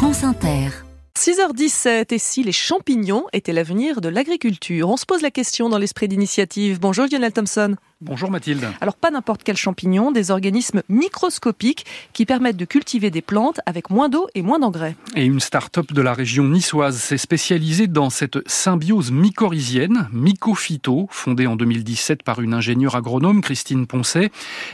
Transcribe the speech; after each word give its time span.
France 0.00 0.24
Inter. 0.24 0.70
6h17, 1.18 2.14
et 2.14 2.18
si 2.18 2.42
les 2.42 2.52
champignons 2.52 3.26
étaient 3.34 3.52
l'avenir 3.52 4.00
de 4.00 4.08
l'agriculture? 4.08 4.88
On 4.88 4.96
se 4.96 5.04
pose 5.04 5.20
la 5.20 5.30
question 5.30 5.68
dans 5.68 5.76
l'esprit 5.76 6.08
d'initiative. 6.08 6.80
Bonjour 6.80 7.04
Lionel 7.04 7.34
Thompson. 7.34 7.76
Bonjour 8.02 8.30
Mathilde. 8.30 8.66
Alors 8.80 8.96
pas 8.96 9.10
n'importe 9.10 9.42
quel 9.44 9.58
champignon, 9.58 10.10
des 10.10 10.30
organismes 10.30 10.82
microscopiques 10.88 11.84
qui 12.14 12.24
permettent 12.24 12.56
de 12.56 12.64
cultiver 12.64 13.10
des 13.10 13.20
plantes 13.20 13.60
avec 13.66 13.90
moins 13.90 14.08
d'eau 14.08 14.26
et 14.34 14.40
moins 14.40 14.58
d'engrais. 14.58 14.96
Et 15.16 15.26
une 15.26 15.38
start-up 15.38 15.92
de 15.92 16.00
la 16.00 16.14
région 16.14 16.44
niçoise 16.44 16.96
s'est 16.96 17.18
spécialisée 17.18 17.88
dans 17.88 18.08
cette 18.08 18.38
symbiose 18.48 19.10
mycorhizienne, 19.10 20.08
Mycophyto, 20.12 21.08
fondée 21.10 21.46
en 21.46 21.56
2017 21.56 22.22
par 22.22 22.40
une 22.40 22.54
ingénieure 22.54 22.96
agronome, 22.96 23.42
Christine 23.42 23.86
Poncet, 23.86 24.30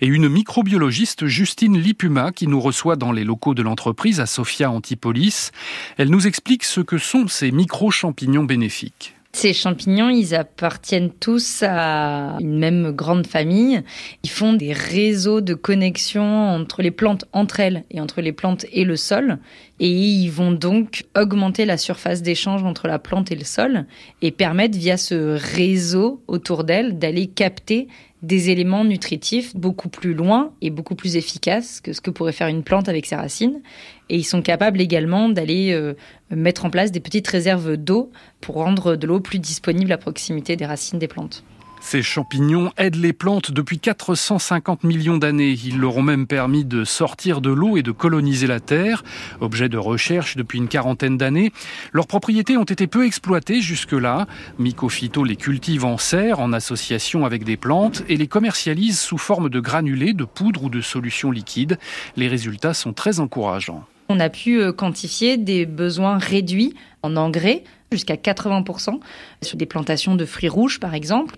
et 0.00 0.06
une 0.06 0.30
microbiologiste, 0.30 1.26
Justine 1.26 1.76
Lipuma, 1.76 2.32
qui 2.32 2.46
nous 2.46 2.60
reçoit 2.60 2.96
dans 2.96 3.12
les 3.12 3.24
locaux 3.24 3.52
de 3.52 3.62
l'entreprise 3.62 4.20
à 4.20 4.24
Sophia 4.24 4.70
Antipolis. 4.70 5.52
Elle 5.98 6.08
nous 6.08 6.26
explique 6.26 6.64
ce 6.64 6.80
que 6.80 6.96
sont 6.96 7.28
ces 7.28 7.50
micro-champignons 7.50 8.44
bénéfiques. 8.44 9.14
Ces 9.32 9.52
champignons, 9.52 10.10
ils 10.10 10.34
appartiennent 10.34 11.10
tous 11.10 11.62
à 11.62 12.36
une 12.40 12.58
même 12.58 12.90
grande 12.90 13.28
famille. 13.28 13.80
Ils 14.24 14.30
font 14.30 14.54
des 14.54 14.72
réseaux 14.72 15.40
de 15.40 15.54
connexion 15.54 16.22
entre 16.48 16.82
les 16.82 16.90
plantes 16.90 17.24
entre 17.32 17.60
elles 17.60 17.84
et 17.92 18.00
entre 18.00 18.22
les 18.22 18.32
plantes 18.32 18.66
et 18.72 18.84
le 18.84 18.96
sol. 18.96 19.38
Et 19.78 19.88
ils 19.88 20.30
vont 20.30 20.50
donc 20.50 21.04
augmenter 21.16 21.64
la 21.64 21.78
surface 21.78 22.22
d'échange 22.22 22.64
entre 22.64 22.88
la 22.88 22.98
plante 22.98 23.30
et 23.30 23.36
le 23.36 23.44
sol 23.44 23.86
et 24.20 24.32
permettre 24.32 24.76
via 24.76 24.96
ce 24.96 25.38
réseau 25.38 26.22
autour 26.26 26.64
d'elles 26.64 26.98
d'aller 26.98 27.28
capter 27.28 27.86
des 28.22 28.50
éléments 28.50 28.84
nutritifs 28.84 29.56
beaucoup 29.56 29.88
plus 29.88 30.14
loin 30.14 30.52
et 30.60 30.70
beaucoup 30.70 30.94
plus 30.94 31.16
efficaces 31.16 31.80
que 31.80 31.92
ce 31.92 32.00
que 32.00 32.10
pourrait 32.10 32.32
faire 32.32 32.48
une 32.48 32.62
plante 32.62 32.88
avec 32.88 33.06
ses 33.06 33.16
racines. 33.16 33.62
Et 34.08 34.16
ils 34.16 34.24
sont 34.24 34.42
capables 34.42 34.80
également 34.80 35.28
d'aller 35.28 35.72
euh, 35.72 35.94
mettre 36.30 36.64
en 36.64 36.70
place 36.70 36.92
des 36.92 37.00
petites 37.00 37.28
réserves 37.28 37.76
d'eau 37.76 38.10
pour 38.40 38.56
rendre 38.56 38.96
de 38.96 39.06
l'eau 39.06 39.20
plus 39.20 39.38
disponible 39.38 39.92
à 39.92 39.98
proximité 39.98 40.56
des 40.56 40.66
racines 40.66 40.98
des 40.98 41.08
plantes. 41.08 41.44
Ces 41.80 42.02
champignons 42.02 42.72
aident 42.76 42.96
les 42.96 43.12
plantes 43.12 43.50
depuis 43.50 43.78
450 43.78 44.84
millions 44.84 45.16
d'années. 45.16 45.58
Ils 45.64 45.80
leur 45.80 45.96
ont 45.96 46.02
même 46.02 46.26
permis 46.26 46.64
de 46.64 46.84
sortir 46.84 47.40
de 47.40 47.50
l'eau 47.50 47.76
et 47.76 47.82
de 47.82 47.90
coloniser 47.90 48.46
la 48.46 48.60
terre, 48.60 49.02
objet 49.40 49.68
de 49.68 49.78
recherche 49.78 50.36
depuis 50.36 50.58
une 50.58 50.68
quarantaine 50.68 51.16
d'années. 51.16 51.52
Leurs 51.92 52.06
propriétés 52.06 52.56
ont 52.56 52.64
été 52.64 52.86
peu 52.86 53.06
exploitées 53.06 53.60
jusque-là. 53.60 54.26
Mycophyto 54.58 55.24
les 55.24 55.36
cultive 55.36 55.84
en 55.84 55.96
serre 55.96 56.38
en 56.38 56.52
association 56.52 57.24
avec 57.24 57.44
des 57.44 57.56
plantes 57.56 58.04
et 58.08 58.16
les 58.16 58.28
commercialise 58.28 59.00
sous 59.00 59.18
forme 59.18 59.48
de 59.48 59.58
granulés, 59.58 60.12
de 60.12 60.24
poudre 60.24 60.64
ou 60.64 60.70
de 60.70 60.82
solutions 60.82 61.30
liquides. 61.30 61.78
Les 62.16 62.28
résultats 62.28 62.74
sont 62.74 62.92
très 62.92 63.20
encourageants. 63.20 63.84
On 64.12 64.18
a 64.18 64.28
pu 64.28 64.60
euh, 64.60 64.72
quantifier 64.72 65.36
des 65.36 65.66
besoins 65.66 66.18
réduits 66.18 66.74
en 67.04 67.14
engrais 67.14 67.62
jusqu'à 67.92 68.16
80% 68.16 68.98
sur 69.40 69.56
des 69.56 69.66
plantations 69.66 70.16
de 70.16 70.24
fruits 70.24 70.48
rouges 70.48 70.80
par 70.80 70.94
exemple. 70.94 71.36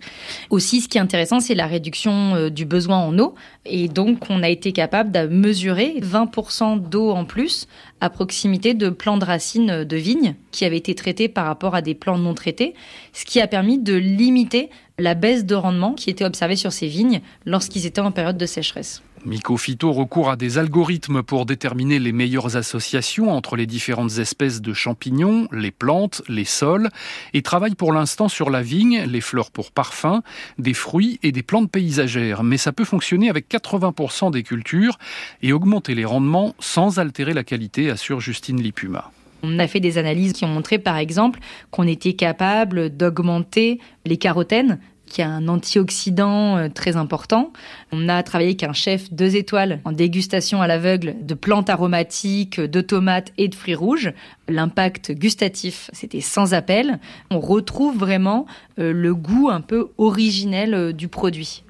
Aussi 0.49 0.81
ce 0.81 0.89
qui 0.89 0.97
est 0.97 1.01
intéressant 1.03 1.41
c'est 1.41 1.55
la 1.55 1.67
réduction 1.67 2.35
euh, 2.35 2.49
du 2.49 2.65
besoin 2.65 2.97
en 2.97 3.19
eau 3.19 3.35
et 3.67 3.89
donc 3.89 4.31
on 4.31 4.43
a 4.43 4.49
été 4.49 4.73
capable 4.73 5.13
de 5.13 5.27
mesurer 5.27 5.97
20% 6.01 6.81
d'eau 6.81 7.11
en 7.11 7.27
plus 7.27 7.69
à 8.01 8.09
proximité 8.09 8.73
de 8.73 8.89
plants 8.89 9.19
de 9.19 9.27
racines 9.27 9.85
de 9.85 9.97
vignes 9.99 10.35
qui 10.51 10.65
avaient 10.65 10.79
été 10.79 10.95
traités 10.95 11.29
par 11.29 11.45
rapport 11.45 11.75
à 11.75 11.83
des 11.83 11.95
plants 11.95 12.17
non 12.17 12.33
traités, 12.33 12.73
ce 13.13 13.27
qui 13.27 13.39
a 13.39 13.47
permis 13.47 13.79
de 13.79 13.95
limiter 13.95 14.71
la 14.99 15.13
baisse 15.13 15.45
de 15.45 15.55
rendement 15.55 15.93
qui 15.93 16.09
était 16.09 16.25
observée 16.25 16.57
sur 16.57 16.73
ces 16.73 16.87
vignes 16.87 17.21
lorsqu'ils 17.45 17.85
étaient 17.85 18.01
en 18.01 18.13
période 18.13 18.39
de 18.39 18.47
sécheresse. 18.47 19.03
Mycophyto 19.25 19.93
recourt 19.93 20.31
à 20.31 20.37
des 20.37 20.59
algorithmes 20.59 21.23
pour 21.23 21.47
déterminer 21.47 22.01
les 22.01 22.11
meilleures 22.11 22.57
associations 22.57 23.31
entre 23.31 23.55
les 23.55 23.67
différentes 23.67 24.19
espèces 24.19 24.61
de 24.61 24.73
champignons, 24.73 25.47
les 25.53 25.71
plantes, 25.71 26.23
les 26.29 26.45
sols, 26.45 26.89
et 27.33 27.43
travaille 27.43 27.77
pour 27.77 27.93
l'instant 27.93 28.29
sur 28.29 28.51
la 28.51 28.63
vigne, 28.63 29.05
les 29.05 29.21
fleurs 29.21 29.53
pour 29.53 29.71
parfum, 29.71 30.23
des 30.59 30.75
fruits 30.75 31.21
et 31.23 31.31
des 31.31 31.43
plantes 31.43 31.71
paysagères. 31.71 32.43
Mais 32.43 32.57
ça 32.57 32.73
peut 32.73 32.85
fonctionner 32.85 33.31
avec 33.31 33.49
80% 33.49 34.33
des 34.33 34.43
cultures 34.43 34.99
et 35.41 35.53
augmenter 35.53 35.95
les 35.95 36.05
rendements 36.05 36.55
sans 36.59 36.99
altérer 36.99 37.33
la 37.33 37.45
qualité, 37.45 37.91
assure 37.91 38.21
Justine 38.21 38.61
Lipuma. 38.61 39.13
On 39.45 39.59
a 39.59 39.67
fait 39.67 39.81
des 39.81 39.99
analyses 39.99 40.33
qui 40.33 40.45
ont 40.45 40.49
montré, 40.49 40.79
par 40.79 40.97
exemple, 40.97 41.41
qu'on 41.71 41.87
était 41.87 42.13
capable 42.13 42.91
d'augmenter 42.91 43.81
les 44.05 44.17
carotènes 44.17 44.79
qui 45.13 45.21
est 45.21 45.25
un 45.25 45.47
antioxydant 45.47 46.57
euh, 46.57 46.69
très 46.69 46.97
important. 46.97 47.53
On 47.93 48.09
a 48.09 48.23
travaillé 48.23 48.51
avec 48.51 48.63
un 48.65 48.73
chef 48.73 49.13
deux 49.13 49.37
étoiles 49.37 49.81
en 49.85 49.93
dégustation 49.93 50.63
à 50.63 50.67
l'aveugle 50.67 51.17
de 51.21 51.35
plantes 51.35 51.69
aromatiques, 51.69 52.59
de 52.59 52.81
tomates 52.81 53.33
et 53.37 53.49
de 53.49 53.55
fruits 53.55 53.75
rouges. 53.75 54.13
L'impact 54.49 55.13
gustatif, 55.13 55.91
c'était 55.93 56.23
sans 56.23 56.55
appel. 56.55 56.99
On 57.31 57.41
retrouve 57.41 57.99
vraiment 57.99 58.47
euh, 58.79 58.93
le 58.93 59.15
goût 59.15 59.51
un 59.51 59.61
peu 59.61 59.91
originel 59.99 60.73
euh, 60.73 60.93
du 60.93 61.09
produit. 61.09 61.63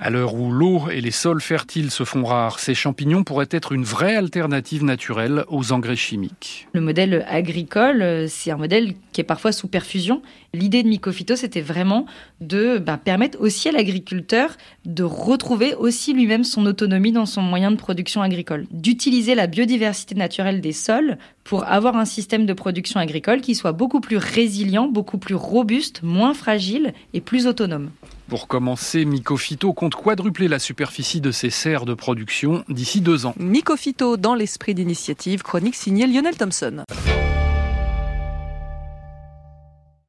À 0.00 0.10
l'heure 0.10 0.34
où 0.34 0.52
l'eau 0.52 0.88
et 0.92 1.00
les 1.00 1.10
sols 1.10 1.40
fertiles 1.40 1.90
se 1.90 2.04
font 2.04 2.24
rares, 2.24 2.60
ces 2.60 2.76
champignons 2.76 3.24
pourraient 3.24 3.48
être 3.50 3.72
une 3.72 3.82
vraie 3.82 4.14
alternative 4.14 4.84
naturelle 4.84 5.44
aux 5.48 5.72
engrais 5.72 5.96
chimiques. 5.96 6.68
Le 6.72 6.80
modèle 6.80 7.26
agricole, 7.28 8.26
c'est 8.28 8.52
un 8.52 8.56
modèle 8.56 8.94
qui 9.10 9.20
est 9.20 9.24
parfois 9.24 9.50
sous 9.50 9.66
perfusion. 9.66 10.22
L'idée 10.54 10.84
de 10.84 10.88
Mycophyto, 10.88 11.34
c'était 11.34 11.60
vraiment 11.60 12.06
de 12.40 12.78
bah, 12.78 12.96
permettre 12.96 13.40
aussi 13.40 13.70
à 13.70 13.72
l'agriculteur 13.72 14.56
de 14.84 15.02
retrouver 15.02 15.74
aussi 15.74 16.12
lui-même 16.12 16.44
son 16.44 16.64
autonomie 16.66 17.10
dans 17.10 17.26
son 17.26 17.42
moyen 17.42 17.72
de 17.72 17.76
production 17.76 18.22
agricole, 18.22 18.66
d'utiliser 18.70 19.34
la 19.34 19.48
biodiversité 19.48 20.14
naturelle 20.14 20.60
des 20.60 20.72
sols 20.72 21.18
pour 21.42 21.64
avoir 21.64 21.96
un 21.96 22.04
système 22.04 22.46
de 22.46 22.52
production 22.52 23.00
agricole 23.00 23.40
qui 23.40 23.56
soit 23.56 23.72
beaucoup 23.72 24.00
plus 24.00 24.16
résilient, 24.16 24.86
beaucoup 24.86 25.18
plus 25.18 25.34
robuste, 25.34 26.04
moins 26.04 26.34
fragile 26.34 26.94
et 27.14 27.20
plus 27.20 27.48
autonome. 27.48 27.90
Pour 28.28 28.46
commencer, 28.46 29.06
Mycophyto 29.06 29.72
compte 29.72 29.94
quadrupler 29.94 30.48
la 30.48 30.58
superficie 30.58 31.22
de 31.22 31.30
ses 31.30 31.48
serres 31.48 31.86
de 31.86 31.94
production 31.94 32.62
d'ici 32.68 33.00
deux 33.00 33.24
ans. 33.24 33.34
Mycophyto 33.38 34.18
dans 34.18 34.34
l'esprit 34.34 34.74
d'initiative, 34.74 35.42
chronique 35.42 35.74
signée 35.74 36.06
Lionel 36.06 36.36
Thompson. 36.36 36.84